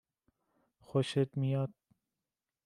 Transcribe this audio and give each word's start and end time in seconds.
خوشت 0.81 1.37
میاد؟ 1.37 1.71